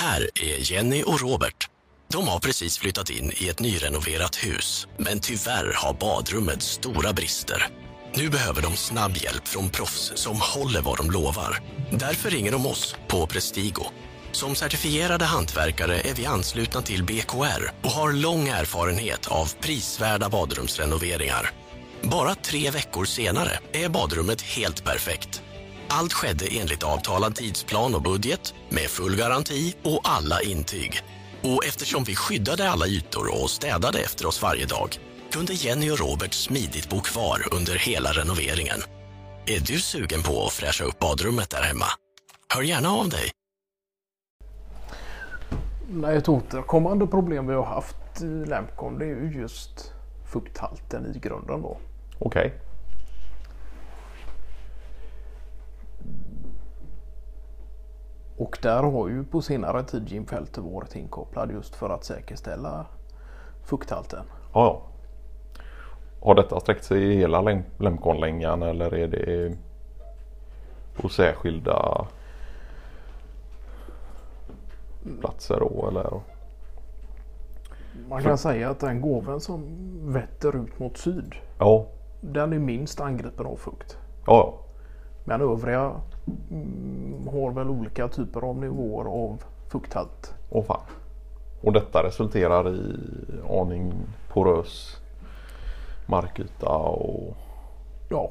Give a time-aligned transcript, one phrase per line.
[0.00, 1.68] Här är Jenny och Robert.
[2.12, 7.68] De har precis flyttat in i ett nyrenoverat hus, men tyvärr har badrummet stora brister.
[8.14, 11.60] Nu behöver de snabb hjälp från proffs som håller vad de lovar.
[11.90, 13.84] Därför ringer de oss på Prestigo.
[14.32, 21.50] Som certifierade hantverkare är vi anslutna till BKR och har lång erfarenhet av prisvärda badrumsrenoveringar.
[22.02, 25.39] Bara tre veckor senare är badrummet helt perfekt.
[25.92, 31.02] Allt skedde enligt avtalad tidsplan och budget med full garanti och alla intyg.
[31.42, 34.98] Och eftersom vi skyddade alla ytor och städade efter oss varje dag
[35.32, 38.78] kunde Jenny och Robert smidigt bo kvar under hela renoveringen.
[39.46, 41.86] Är du sugen på att fräscha upp badrummet där hemma?
[42.54, 43.30] Hör gärna av dig.
[45.88, 49.92] Nej, ett återkommande problem vi har haft i Lemcon det är ju just
[50.32, 51.78] fukthalten i grunden då.
[52.18, 52.69] Okej.
[58.40, 62.86] Och där har ju på senare tid Jim Felter varit inkopplad just för att säkerställa
[63.64, 64.24] fukthalten.
[64.52, 64.82] Ja, ja.
[66.22, 69.56] Har detta sträckt sig i hela Lem- Lemconlängan eller är det
[70.96, 72.06] på särskilda
[75.20, 76.20] platser då eller?
[78.08, 79.64] Man kan säga att den gåven som
[80.12, 81.86] vetter ut mot syd Ja,
[82.20, 83.98] den är minst angripen av fukt.
[84.26, 84.54] ja,
[85.24, 85.92] Men övriga
[87.30, 90.34] har väl olika typer av nivåer av fukthalt.
[90.50, 90.80] Åh fan.
[91.60, 92.96] Och detta resulterar i
[93.50, 93.92] aning
[94.28, 94.96] porös
[96.06, 97.36] markyta och
[98.12, 98.30] Ja,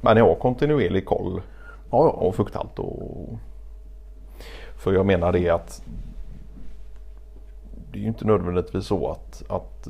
[0.00, 1.42] men jag har kontinuerlig koll
[1.90, 2.10] ja, ja.
[2.10, 3.28] och fukthalt och
[4.76, 5.82] för jag menar det att
[7.90, 9.88] det är ju inte nödvändigtvis så att, att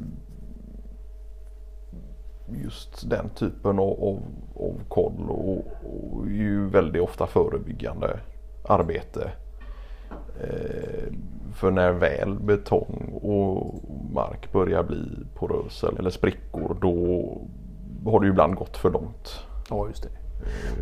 [2.64, 4.22] just den typen av, av,
[4.56, 8.19] av koll och, och ju väldigt ofta förebyggande
[8.69, 9.31] arbete.
[10.41, 11.12] Eh,
[11.53, 13.75] för när väl betong och
[14.14, 19.45] mark börjar bli porös eller sprickor då har det ju ibland gått för långt.
[19.70, 20.08] ja just det.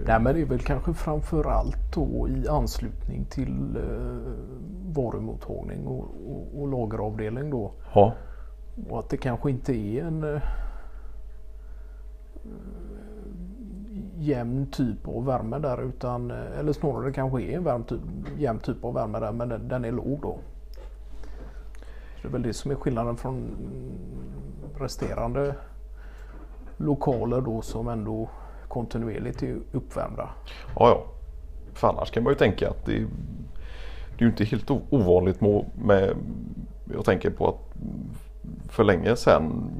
[0.06, 4.32] Nej men det är väl kanske framförallt då i anslutning till eh,
[4.94, 7.72] varumottagning och, och, och lageravdelning då.
[7.94, 8.14] Ja,
[8.90, 10.42] Och att det kanske inte är en eh,
[14.18, 18.00] jämn typ av värme där utan eller snarare det kanske är en varm typ,
[18.38, 20.38] jämn typ av värme där men den, den är låg då.
[22.16, 23.50] Så det är väl det som är skillnaden från
[24.78, 25.54] resterande
[26.76, 28.28] lokaler då som ändå
[28.68, 30.28] kontinuerligt är uppvärmda.
[30.76, 31.04] Ja, ja.
[31.74, 35.64] För annars kan man ju tänka att det, det är ju inte helt ovanligt med,
[35.74, 36.16] med
[36.94, 37.76] jag tänker på att
[38.68, 39.70] för länge sedan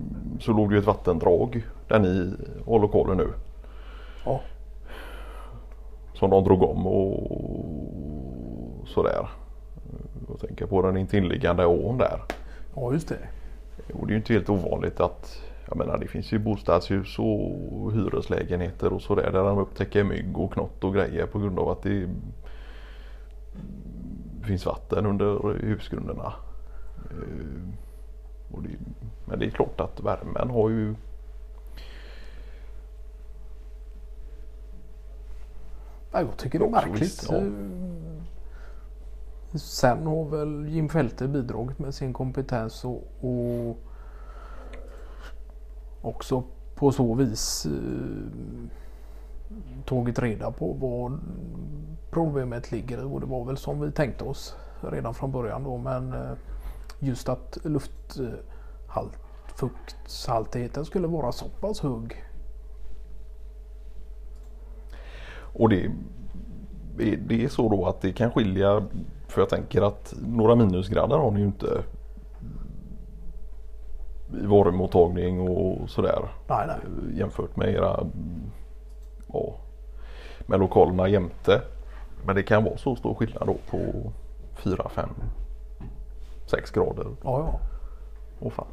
[0.41, 2.33] så låg det ju ett vattendrag där ni
[2.67, 3.29] har lokaler nu.
[4.25, 4.41] Ja,
[6.15, 9.29] Som de drog om och sådär.
[10.29, 12.23] Jag tänker på den intilliggande ån där.
[12.77, 13.19] ja just det.
[13.93, 17.93] Och det är ju inte helt ovanligt att jag menar det finns ju bostadshus och
[17.93, 21.83] hyreslägenheter och sådär där de upptäcker mygg och knott och grejer på grund av att
[21.83, 22.09] det
[24.47, 26.33] finns vatten under husgrunderna.
[27.11, 28.69] Eh, det,
[29.25, 30.95] men det är klart att värmen har ju
[36.13, 37.27] Ja, jag tycker det är märkligt.
[37.29, 37.37] ja.
[37.37, 37.53] Eh,
[39.55, 43.77] Sen har väl Jim Fälte bidragit med sin kompetens och, och
[46.03, 46.43] också
[46.75, 47.73] på så vis eh,
[49.85, 51.19] tagit reda på vad
[52.11, 55.79] problemet ligger i och det var väl som vi tänkte oss redan från början då
[55.79, 56.31] men eh,
[56.99, 59.19] just att lufthalt,
[59.55, 62.25] fukthaltigheten skulle vara så pass hög.
[65.53, 65.91] Och det,
[67.17, 68.83] det är så då att det kan skilja
[69.29, 71.83] för jag tänker att några minusgrader har ni ju inte
[74.43, 77.19] i varumottagning och sådär Nej, nej.
[77.19, 78.07] jämfört med era
[79.33, 79.55] ja,
[80.47, 81.63] med lokalerna jämte.
[82.27, 84.13] Men det kan vara så stor skillnad då på
[84.55, 85.09] 4, 5,
[86.47, 87.07] 6 grader.
[87.25, 87.61] Ja, ja.
[88.41, 88.67] Åh fan.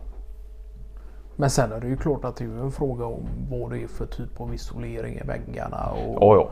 [1.35, 3.87] Men sen är det ju klart att det är en fråga om vad det är
[3.87, 5.89] för typ av isolering i väggarna.
[5.91, 6.49] Och Ja, ja.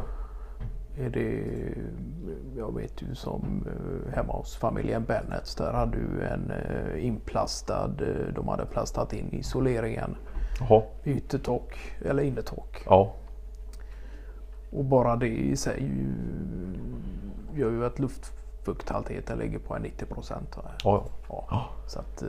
[0.97, 1.43] Är det,
[2.57, 7.91] jag vet ju som eh, hemma hos familjen Bennets där hade du en eh, inplastad,
[8.01, 10.15] eh, de hade plastat in isoleringen
[10.59, 10.83] Jaha.
[11.03, 12.83] i yttertak eller innertak.
[12.85, 13.13] Ja.
[14.71, 16.13] Och bara det i sig ju,
[17.59, 20.57] gör ju att luftfukthaltigheten ligger på en 90 procent.
[20.83, 21.65] Ja, Ja.
[21.87, 22.23] Så att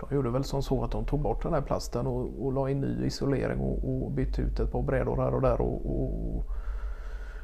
[0.00, 2.70] de gjorde väl som så att de tog bort den här plasten och, och la
[2.70, 6.44] in ny isolering och, och bytte ut ett par brädor här och där och, och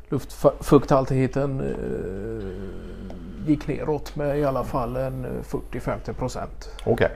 [0.09, 7.11] luftfukthaltigheten eh, gick neråt med i alla fall en 40-50 procent Okej.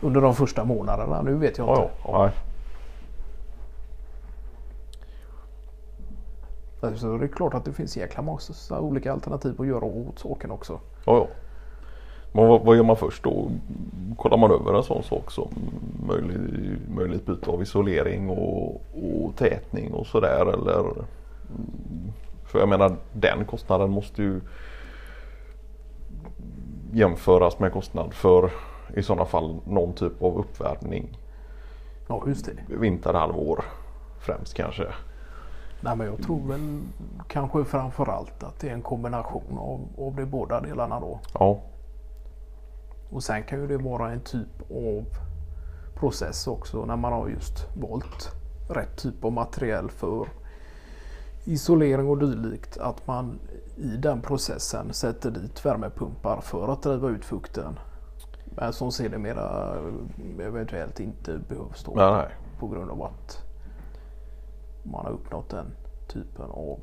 [0.00, 1.22] under de första månaderna.
[1.22, 2.12] Nu vet jag Ja, inte.
[2.12, 2.30] Nej.
[6.96, 10.50] Så det är klart att det finns jäkla massa olika alternativ att göra åt saken
[10.50, 10.72] också.
[11.04, 11.26] Ja, ja.
[12.32, 13.50] Men vad, vad gör man först då?
[14.18, 15.48] Kollar man över en sån sak som
[16.08, 16.38] möjlig,
[16.96, 20.84] möjligt byte av isolering och, och tätning och sådär eller?
[22.52, 24.40] För jag menar den kostnaden måste ju
[26.92, 28.50] jämföras med kostnad för
[28.94, 31.18] i sådana fall någon typ av uppvärmning
[32.06, 32.74] Ja just det.
[32.76, 33.64] vinterhalvår
[34.18, 34.86] främst kanske.
[35.80, 36.80] Nej, men jag tror väl
[37.28, 41.20] kanske framförallt att det är en kombination av, av de båda delarna då.
[41.34, 41.60] Ja,
[43.10, 45.04] Och sen kan ju det vara en typ av
[45.94, 48.32] process också när man har just valt
[48.68, 50.28] rätt typ av material för
[51.44, 52.78] isolering och dylikt.
[52.78, 53.38] Att man
[53.76, 57.78] i den processen sätter dit värmepumpar för att driva ut fukten.
[58.44, 59.76] Men som sedermera
[60.40, 62.28] eventuellt inte behövs då nej, nej.
[62.58, 63.42] på grund av att
[64.82, 65.66] man har uppnått den
[66.08, 66.78] typen av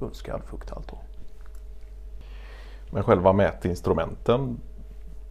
[0.00, 0.88] önskad fukthalt.
[0.88, 0.98] Då.
[2.90, 4.60] Men själva mätinstrumenten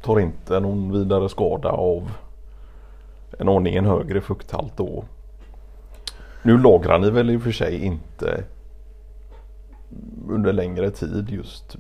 [0.02, 2.12] tar inte någon vidare skada av
[3.40, 5.04] en aningen högre fukthalt då.
[6.48, 8.44] Nu lagrar ni väl i och för sig inte
[10.30, 11.78] under längre tid just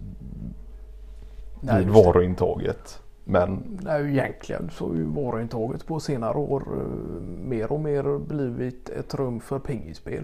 [1.61, 3.01] Nej, vid varuintaget.
[3.23, 8.89] Men Nej, egentligen så har ju varuintaget på senare år eh, mer och mer blivit
[8.89, 10.23] ett rum för pingisspel.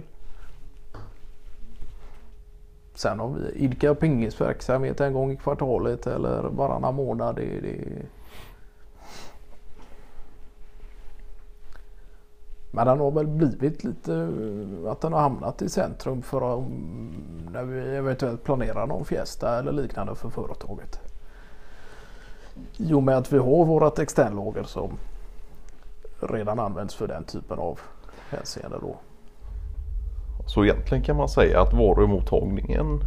[2.95, 7.35] Sen om vi idkar pingisverksamhet en gång i kvartalet eller varannan månad.
[7.35, 7.77] Det, det...
[12.75, 14.29] Men den har väl blivit lite
[14.87, 16.63] att den har hamnat i centrum för att,
[17.51, 20.99] när vi eventuellt planerar någon fiesta eller liknande för företaget.
[22.77, 24.97] I och med att vi har vårat externlager som
[26.19, 27.79] redan används för den typen av
[28.29, 28.95] hänseende då.
[30.45, 32.99] så egentligen kan man säga att varumottagningen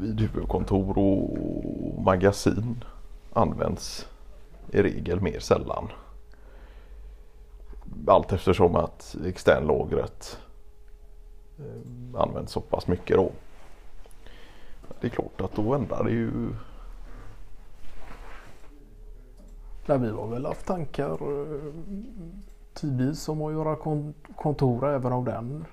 [0.00, 2.84] vid huvudkontor och magasin
[3.32, 4.08] används
[4.68, 5.88] i regel mer sällan.
[8.06, 10.38] Allt eftersom att externlagret
[11.58, 13.30] eh, används så pass mycket då.
[15.00, 16.30] Det är klart att då ändrar det ju
[19.86, 21.72] Nej, vi har väl haft tankar eh,
[22.74, 25.64] tidvis om att göra kon- kontor även av den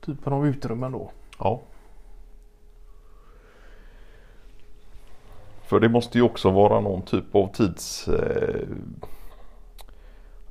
[0.00, 1.10] typen av utrymmen då.
[1.38, 1.60] Ja.
[5.62, 8.08] För det måste ju också vara någon typ av tids...
[8.08, 8.68] Eh,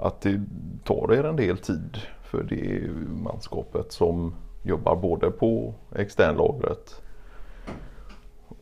[0.03, 0.41] att det
[0.83, 2.89] tar er en del tid för det
[3.23, 7.01] manskapet som jobbar både på externlagret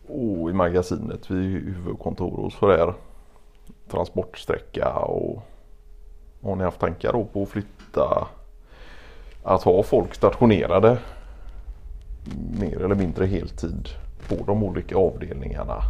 [0.07, 2.93] och i magasinet vid huvudkontor och sådär.
[3.91, 5.43] Transportsträcka och
[6.41, 8.27] har ni haft tankar då på att flytta
[9.43, 10.99] att ha folk stationerade
[12.59, 13.89] mer eller mindre heltid
[14.27, 15.81] på de olika avdelningarna.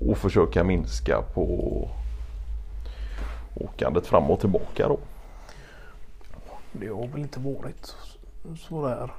[0.00, 1.88] Och försöka minska på
[3.54, 4.98] åkandet fram och tillbaka då.
[6.72, 7.96] Det har väl inte varit
[8.56, 9.10] sådär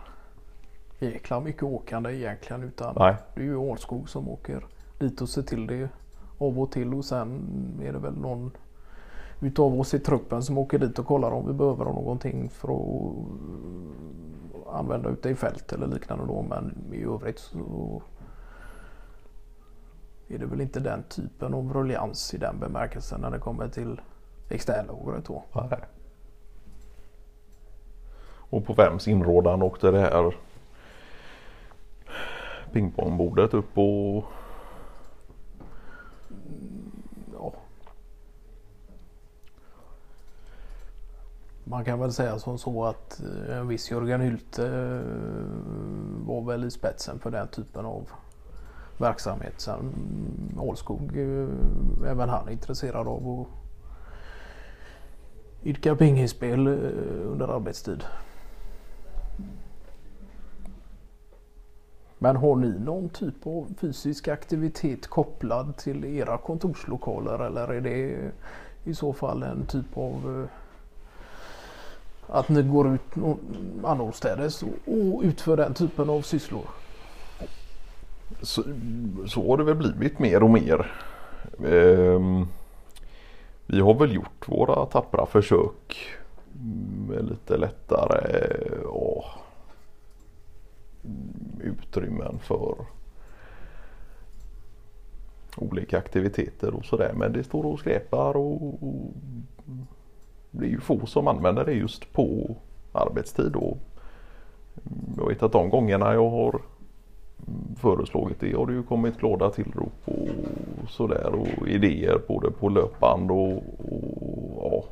[0.99, 3.15] jäkla mycket åkande egentligen utan Nej.
[3.35, 4.65] det är ju Arskog som åker
[4.99, 5.89] dit och ser till det
[6.37, 7.41] av och till och sen
[7.83, 8.51] är det väl någon
[9.39, 13.15] utav oss i truppen som åker dit och kollar om vi behöver någonting för att
[14.75, 18.01] använda ute i fält eller liknande då men i övrigt så
[20.27, 24.01] är det väl inte den typen av ruljans i den bemärkelsen när det kommer till
[24.53, 25.43] externlagret då.
[25.53, 25.79] Nej.
[28.53, 30.35] Och på vems inrådan åkte det här
[32.71, 34.23] pingpongbordet upp och
[37.33, 37.53] ja.
[41.63, 45.01] Man kan väl säga som så att eh, en viss Jörgen Hylte eh,
[46.27, 48.09] var väl i spetsen för den typen av
[48.97, 49.53] verksamhet.
[49.57, 49.93] Sen
[50.59, 51.47] Ålskog, eh,
[52.11, 53.62] även han är intresserad av att
[55.63, 56.73] idka pingisspel eh,
[57.31, 58.03] under arbetstid.
[62.17, 68.31] Men har ni någon typ av fysisk aktivitet kopplad till era kontorslokaler eller är det
[68.83, 73.15] i så fall en typ av eh, att ni går ut
[73.83, 76.65] annorstädes och och utför den typen av sysslor?
[78.43, 78.63] så,
[79.27, 80.91] så har det väl blivit mer och mer.
[81.65, 82.47] Ehm,
[83.73, 85.97] vi har väl gjort våra tappra försök
[86.55, 89.25] mm, med lite lättare åh,
[91.03, 92.75] mm, utrymmen för
[95.57, 97.13] olika aktiviteter och sådär.
[97.13, 99.13] Men det står och skräpar och, och
[100.51, 102.55] det är ju få som använder det just på
[102.91, 103.55] arbetstid.
[103.55, 103.77] Och
[104.85, 106.61] mm, jag vet att de gångerna jag har
[107.77, 110.07] föreslagit det har det ju kommit glada tillrop
[110.93, 114.85] sådär och idéer både på löpband och, och ja,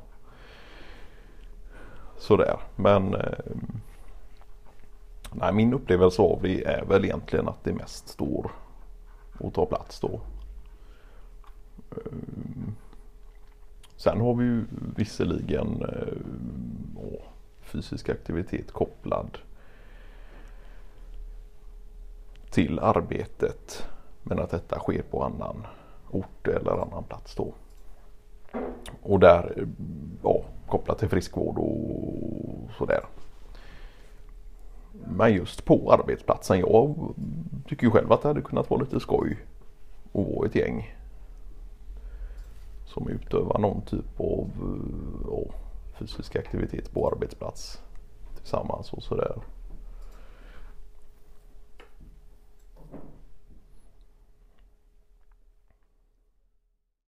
[2.17, 2.59] sådär.
[2.75, 3.39] Men eh,
[5.31, 8.51] nej, min upplevelse av det är väl egentligen att det mest står
[9.37, 10.21] och tar plats då.
[11.91, 12.11] Eh,
[13.95, 14.65] sen har vi ju
[14.95, 16.17] visserligen eh,
[17.61, 19.37] fysisk aktivitet kopplad
[22.49, 23.87] till arbetet
[24.23, 25.65] men att detta sker på annan
[26.11, 27.53] ort eller annan plats då.
[29.03, 29.67] Och där
[30.23, 33.01] ja, kopplat till friskvård och sådär.
[35.07, 36.95] Men just på arbetsplatsen, jag
[37.67, 39.37] tycker ju själv att det hade kunnat vara lite skoj
[40.13, 40.95] att vara ett gäng
[42.85, 44.49] som utövar någon typ av
[45.27, 45.53] ja,
[45.99, 47.81] fysisk aktivitet på arbetsplats
[48.37, 49.35] tillsammans och sådär.